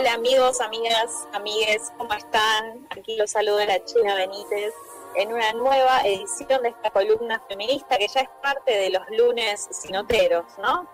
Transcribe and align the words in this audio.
Hola 0.00 0.14
amigos, 0.14 0.62
amigas, 0.62 1.28
amigues, 1.34 1.92
¿cómo 1.98 2.14
están? 2.14 2.86
Aquí 2.88 3.16
los 3.16 3.32
saluda 3.32 3.66
la 3.66 3.84
China 3.84 4.14
Benítez 4.14 4.72
en 5.14 5.30
una 5.30 5.52
nueva 5.52 6.00
edición 6.06 6.62
de 6.62 6.70
esta 6.70 6.90
columna 6.90 7.38
feminista 7.46 7.98
que 7.98 8.08
ya 8.08 8.22
es 8.22 8.30
parte 8.42 8.78
de 8.78 8.88
los 8.88 9.02
lunes 9.10 9.68
sinoteros, 9.70 10.46
¿no? 10.56 10.88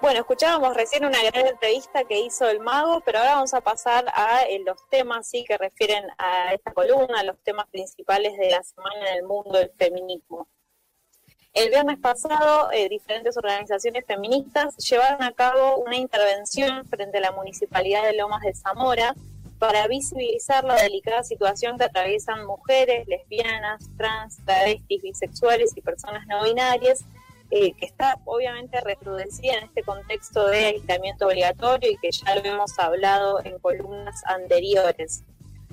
Bueno, 0.00 0.18
escuchábamos 0.18 0.74
recién 0.74 1.04
una 1.04 1.22
gran 1.22 1.46
entrevista 1.46 2.02
que 2.02 2.18
hizo 2.18 2.48
el 2.48 2.58
mago, 2.58 3.02
pero 3.04 3.20
ahora 3.20 3.34
vamos 3.36 3.54
a 3.54 3.60
pasar 3.60 4.04
a 4.12 4.42
eh, 4.42 4.58
los 4.66 4.88
temas 4.88 5.28
sí 5.28 5.44
que 5.44 5.56
refieren 5.56 6.06
a 6.18 6.54
esta 6.54 6.72
columna, 6.72 7.22
los 7.22 7.38
temas 7.44 7.68
principales 7.68 8.36
de 8.36 8.50
la 8.50 8.64
semana 8.64 9.10
en 9.10 9.18
el 9.18 9.22
mundo 9.22 9.60
del 9.60 9.70
feminismo. 9.78 10.48
El 11.56 11.70
viernes 11.70 11.98
pasado, 11.98 12.70
eh, 12.70 12.86
diferentes 12.90 13.34
organizaciones 13.38 14.04
feministas 14.04 14.76
llevaron 14.76 15.22
a 15.22 15.32
cabo 15.32 15.78
una 15.78 15.96
intervención 15.96 16.84
frente 16.84 17.16
a 17.16 17.22
la 17.22 17.32
Municipalidad 17.32 18.04
de 18.04 18.14
Lomas 18.14 18.42
de 18.42 18.54
Zamora 18.54 19.14
para 19.58 19.88
visibilizar 19.88 20.64
la 20.64 20.74
delicada 20.74 21.22
situación 21.24 21.78
que 21.78 21.84
atraviesan 21.84 22.44
mujeres, 22.44 23.08
lesbianas, 23.08 23.88
trans, 23.96 24.36
travestis, 24.44 25.00
bisexuales 25.00 25.74
y 25.74 25.80
personas 25.80 26.26
no 26.26 26.44
binarias, 26.44 27.06
eh, 27.50 27.72
que 27.72 27.86
está 27.86 28.18
obviamente 28.26 28.78
recrudecida 28.82 29.54
en 29.54 29.64
este 29.64 29.82
contexto 29.82 30.48
de 30.48 30.66
aislamiento 30.66 31.26
obligatorio 31.26 31.90
y 31.90 31.96
que 31.96 32.10
ya 32.12 32.34
lo 32.34 32.44
hemos 32.44 32.78
hablado 32.78 33.42
en 33.42 33.58
columnas 33.60 34.22
anteriores. 34.26 35.24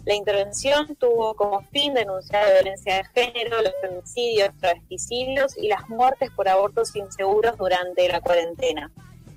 La 0.05 0.15
intervención 0.15 0.95
tuvo 0.97 1.33
como 1.33 1.61
fin 1.71 1.93
denunciar 1.93 2.45
la 2.45 2.53
violencia 2.55 2.97
de 2.97 3.03
género, 3.05 3.61
los 3.61 3.73
femicidios, 3.79 4.49
travesticidios 4.59 5.57
y 5.57 5.69
las 5.69 5.87
muertes 5.87 6.29
por 6.31 6.49
abortos 6.49 6.93
inseguros 6.95 7.57
durante 7.57 8.09
la 8.09 8.19
cuarentena. 8.19 8.91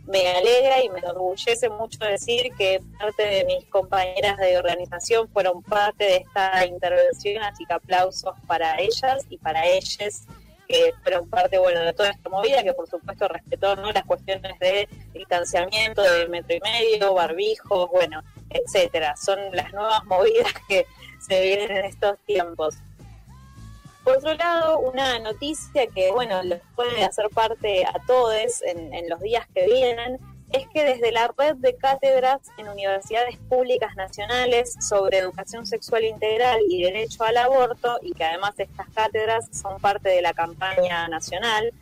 Me 0.07 0.29
alegra 0.29 0.83
y 0.83 0.89
me 0.89 0.99
enorgullece 0.99 1.69
mucho 1.69 2.05
decir 2.05 2.53
que 2.57 2.81
parte 2.99 3.25
de 3.25 3.45
mis 3.45 3.65
compañeras 3.67 4.37
de 4.39 4.59
organización 4.59 5.29
fueron 5.29 5.63
parte 5.63 6.05
de 6.05 6.17
esta 6.17 6.65
intervención, 6.67 7.43
así 7.45 7.65
que 7.65 7.75
aplausos 7.75 8.35
para 8.47 8.81
ellas 8.81 9.25
y 9.29 9.39
para 9.39 9.67
ellas 9.67 10.27
que 10.69 10.93
fueron 11.03 11.29
parte 11.29 11.59
bueno 11.59 11.81
de 11.81 11.93
toda 11.93 12.11
esta 12.11 12.29
movida 12.29 12.65
que 12.65 12.73
por 12.73 12.89
supuesto 12.89 13.29
respetó 13.29 13.77
¿no? 13.77 13.93
las 13.93 14.05
cuestiones 14.05 14.59
de 14.59 14.89
distanciamiento 15.13 16.03
de 16.03 16.27
metro 16.27 16.57
y 16.57 16.61
medio 16.61 17.15
barbijos 17.15 17.89
bueno 17.91 18.21
etcétera. 18.65 19.17
Son 19.17 19.39
las 19.53 19.73
nuevas 19.73 20.05
movidas 20.05 20.53
que 20.69 20.87
se 21.21 21.41
vienen 21.43 21.71
en 21.71 21.85
estos 21.85 22.19
tiempos. 22.27 22.77
Por 24.05 24.19
otro 24.19 24.35
lado, 24.35 24.79
una 24.79 25.19
noticia 25.19 25.89
que, 25.89 26.13
bueno, 26.13 26.43
les 26.43 26.61
puede 26.77 27.03
hacer 27.03 27.29
parte 27.31 27.85
a 27.85 27.95
todos 28.07 28.63
en, 28.63 28.95
en 28.95 29.09
los 29.09 29.21
días 29.21 29.47
que 29.53 29.67
vienen, 29.67 30.21
es 30.53 30.69
que 30.73 30.85
desde 30.85 31.11
la 31.11 31.33
red 31.37 31.57
de 31.57 31.75
cátedras 31.75 32.41
en 32.57 32.69
universidades 32.69 33.37
públicas 33.49 33.97
nacionales 33.97 34.77
sobre 34.81 35.19
educación 35.19 35.67
sexual 35.67 36.05
integral 36.05 36.61
y 36.69 36.85
derecho 36.85 37.25
al 37.25 37.37
aborto, 37.37 37.99
y 38.01 38.13
que 38.13 38.25
además 38.25 38.55
estas 38.59 38.89
cátedras 38.91 39.47
son 39.51 39.81
parte 39.81 40.11
de 40.11 40.23
la 40.23 40.33
campaña 40.35 41.09
nacional, 41.09 41.73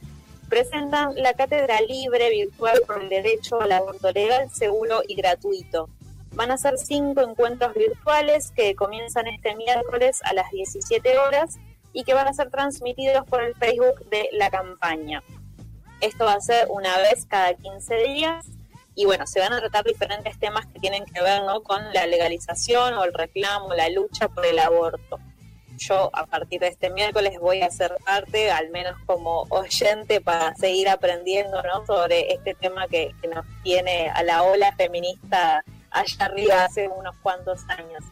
presentan 0.48 1.14
la 1.16 1.34
cátedra 1.34 1.80
libre 1.82 2.30
virtual 2.30 2.80
por 2.86 3.02
el 3.02 3.08
derecho 3.08 3.60
al 3.60 3.72
aborto 3.72 4.10
legal, 4.12 4.48
seguro 4.50 5.02
y 5.06 5.14
gratuito, 5.14 5.88
Van 6.34 6.50
a 6.50 6.58
ser 6.58 6.78
cinco 6.78 7.20
encuentros 7.20 7.74
virtuales 7.74 8.50
que 8.50 8.74
comienzan 8.74 9.28
este 9.28 9.54
miércoles 9.54 10.20
a 10.24 10.32
las 10.32 10.50
17 10.50 11.18
horas 11.18 11.58
y 11.92 12.02
que 12.02 12.12
van 12.12 12.26
a 12.26 12.34
ser 12.34 12.50
transmitidos 12.50 13.24
por 13.26 13.42
el 13.42 13.54
Facebook 13.54 14.08
de 14.10 14.28
la 14.32 14.50
campaña. 14.50 15.22
Esto 16.00 16.24
va 16.24 16.34
a 16.34 16.40
ser 16.40 16.66
una 16.70 16.98
vez 16.98 17.24
cada 17.26 17.54
15 17.54 17.96
días 18.02 18.46
y 18.96 19.06
bueno, 19.06 19.26
se 19.26 19.40
van 19.40 19.52
a 19.52 19.60
tratar 19.60 19.84
diferentes 19.84 20.38
temas 20.38 20.66
que 20.66 20.78
tienen 20.80 21.04
que 21.04 21.22
ver 21.22 21.42
¿no? 21.42 21.62
con 21.62 21.92
la 21.92 22.06
legalización 22.06 22.94
o 22.94 23.04
el 23.04 23.14
reclamo, 23.14 23.72
la 23.74 23.88
lucha 23.88 24.28
por 24.28 24.44
el 24.44 24.58
aborto. 24.58 25.18
Yo 25.76 26.10
a 26.12 26.26
partir 26.26 26.60
de 26.60 26.68
este 26.68 26.90
miércoles 26.90 27.38
voy 27.40 27.62
a 27.62 27.70
ser 27.70 27.96
parte, 28.04 28.50
al 28.50 28.70
menos 28.70 28.96
como 29.06 29.46
oyente, 29.50 30.20
para 30.20 30.54
seguir 30.54 30.88
aprendiendo 30.88 31.60
¿no? 31.62 31.84
sobre 31.86 32.32
este 32.32 32.54
tema 32.54 32.86
que 32.86 33.12
nos 33.32 33.44
tiene 33.64 34.08
a 34.10 34.22
la 34.22 34.44
ola 34.44 34.72
feminista 34.76 35.64
allá 35.94 36.26
arriba 36.26 36.64
hace 36.64 36.88
unos 36.88 37.14
cuantos 37.22 37.62
años. 37.68 38.04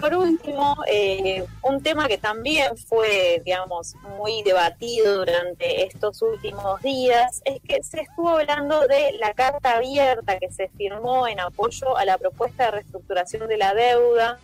Por 0.00 0.14
último, 0.14 0.76
eh, 0.90 1.44
un 1.60 1.82
tema 1.82 2.08
que 2.08 2.16
también 2.16 2.74
fue, 2.78 3.42
digamos, 3.44 3.94
muy 4.18 4.42
debatido 4.42 5.18
durante 5.18 5.84
estos 5.84 6.22
últimos 6.22 6.80
días 6.80 7.42
es 7.44 7.60
que 7.60 7.82
se 7.82 8.00
estuvo 8.00 8.30
hablando 8.30 8.86
de 8.86 9.12
la 9.20 9.34
carta 9.34 9.76
abierta 9.76 10.38
que 10.38 10.50
se 10.50 10.68
firmó 10.68 11.28
en 11.28 11.38
apoyo 11.38 11.98
a 11.98 12.06
la 12.06 12.16
propuesta 12.16 12.66
de 12.66 12.70
reestructuración 12.70 13.46
de 13.46 13.58
la 13.58 13.74
deuda 13.74 14.38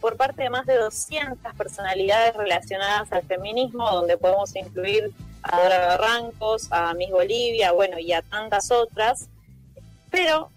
por 0.00 0.16
parte 0.16 0.44
de 0.44 0.50
más 0.50 0.64
de 0.64 0.76
200 0.76 1.54
personalidades 1.54 2.34
relacionadas 2.34 3.12
al 3.12 3.24
feminismo, 3.24 3.90
donde 3.90 4.16
podemos 4.16 4.56
incluir 4.56 5.12
a 5.42 5.62
Dora 5.62 5.86
Barrancos, 5.86 6.68
a 6.70 6.94
Miss 6.94 7.10
Bolivia, 7.10 7.72
bueno, 7.72 7.98
y 7.98 8.14
a 8.14 8.22
tantas 8.22 8.70
otras. 8.70 9.28
Pero 10.10 10.48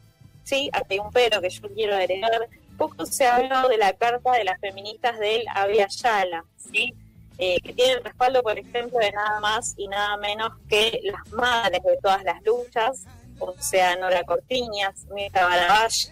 sí, 0.47 0.69
hay 0.72 1.00
un 1.00 1.12
pero 1.12 1.41
que 1.41 1.50
yo 1.50 1.68
quiero 1.74 1.96
agregar, 1.96 2.47
poco 2.78 3.06
se 3.06 3.25
habló 3.25 3.68
de 3.68 3.78
la 3.78 3.94
carta 3.94 4.31
de 4.31 4.46
las 4.46 4.59
feministas 4.59 5.19
del 5.19 5.44
Avia 5.53 5.88
Yala, 5.88 6.46
¿sí? 6.72 6.94
Eh, 7.38 7.59
que 7.62 7.74
tiene 7.74 7.94
el 7.94 8.03
respaldo, 8.03 8.41
por 8.41 8.57
ejemplo, 8.57 8.97
de 8.97 9.12
nada 9.12 9.40
más 9.41 9.74
y 9.78 9.88
nada 9.88 10.16
menos 10.18 10.53
que 10.69 11.02
las 11.03 11.28
madres 11.34 11.84
de 11.84 11.97
todas 12.02 12.24
las 12.24 12.41
luchas, 12.44 13.03
o 13.40 13.53
sea, 13.59 13.96
Nora 13.97 14.24
Cortiñas, 14.24 15.06
Mica 15.13 15.46
Baravalle 15.46 16.12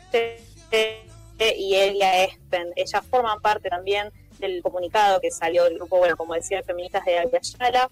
y 1.40 1.76
Elia 1.76 2.26
Espen. 2.26 2.74
Ellas 2.76 3.04
forman 3.10 3.42
parte 3.42 3.70
también 3.70 4.12
del 4.38 4.62
comunicado 4.62 5.20
que 5.22 5.32
salió 5.32 5.64
del 5.64 5.76
grupo, 5.76 5.98
bueno, 5.98 6.18
como 6.18 6.34
decía, 6.34 6.62
feministas 6.62 7.06
de 7.06 7.20
Avia 7.20 7.40
Yala, 7.42 7.90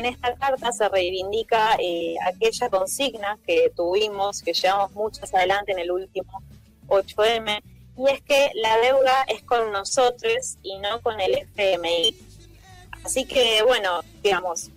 en 0.00 0.06
esta 0.06 0.34
carta 0.34 0.72
se 0.72 0.88
reivindica 0.88 1.76
eh, 1.78 2.14
aquella 2.26 2.70
consigna 2.70 3.38
que 3.46 3.70
tuvimos, 3.76 4.42
que 4.42 4.54
llevamos 4.54 4.92
muchos 4.92 5.32
adelante 5.34 5.72
en 5.72 5.78
el 5.78 5.90
último 5.90 6.42
8M, 6.88 7.62
y 7.98 8.10
es 8.10 8.22
que 8.22 8.50
la 8.54 8.78
deuda 8.78 9.24
es 9.28 9.42
con 9.42 9.70
nosotros 9.72 10.56
y 10.62 10.78
no 10.78 11.02
con 11.02 11.20
el 11.20 11.34
FMI. 11.34 12.16
Así 13.04 13.26
que, 13.26 13.62
bueno, 13.62 14.00
digamos, 14.22 14.70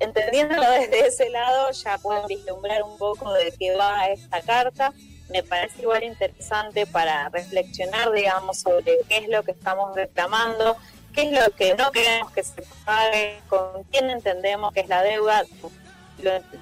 entendiéndolo 0.00 0.68
desde 0.68 1.06
ese 1.06 1.30
lado, 1.30 1.70
ya 1.70 1.98
pueden 1.98 2.26
vislumbrar 2.26 2.82
un 2.82 2.98
poco 2.98 3.32
de 3.32 3.54
qué 3.56 3.76
va 3.76 4.08
esta 4.08 4.42
carta. 4.42 4.92
Me 5.28 5.44
parece 5.44 5.82
igual 5.82 6.02
interesante 6.02 6.86
para 6.86 7.28
reflexionar, 7.28 8.10
digamos, 8.10 8.58
sobre 8.58 8.98
qué 9.08 9.18
es 9.18 9.28
lo 9.28 9.44
que 9.44 9.52
estamos 9.52 9.94
reclamando, 9.94 10.76
qué 11.14 11.22
es 11.22 11.32
lo 11.32 11.50
que 11.54 11.74
no 11.74 11.90
queremos 11.90 12.32
que 12.32 12.42
se 12.42 12.62
pague, 12.84 13.40
con 13.48 13.84
quién 13.84 14.10
entendemos 14.10 14.72
que 14.72 14.80
es 14.80 14.88
la 14.88 15.02
deuda. 15.02 15.44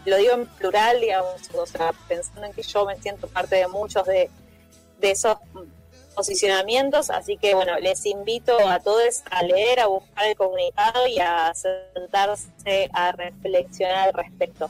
Lo, 0.05 0.17
digo 0.17 0.35
en 0.35 0.47
plural, 0.47 1.01
digamos, 1.01 1.33
o 1.53 1.67
sea, 1.67 1.93
pensando 2.07 2.47
en 2.47 2.53
que 2.53 2.63
yo 2.63 2.85
me 2.87 2.97
siento 2.97 3.27
parte 3.27 3.57
de 3.57 3.67
muchos 3.67 4.07
de, 4.07 4.31
de 5.01 5.11
esos 5.11 5.37
posicionamientos, 6.15 7.11
así 7.11 7.37
que 7.37 7.55
bueno, 7.55 7.79
les 7.79 8.05
invito 8.07 8.59
a 8.69 8.81
todos 8.81 9.23
a 9.31 9.43
leer, 9.43 9.81
a 9.81 9.87
buscar 9.87 10.27
el 10.27 10.37
comunicado 10.37 11.07
y 11.07 11.19
a 11.21 11.53
sentarse 11.55 12.91
a 12.93 13.13
reflexionar 13.13 14.09
al 14.09 14.15
respecto. 14.15 14.69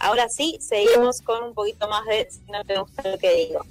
Ahora 0.00 0.28
sí, 0.28 0.58
seguimos 0.60 1.22
con 1.22 1.42
un 1.42 1.54
poquito 1.54 1.88
más 1.88 2.04
de 2.06 2.28
si 2.30 2.40
no 2.50 2.64
te 2.64 2.78
gusta 2.78 3.08
lo 3.08 3.18
que 3.18 3.34
digo. 3.34 3.64